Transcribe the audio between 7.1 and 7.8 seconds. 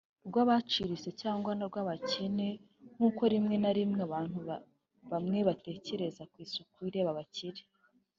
abakire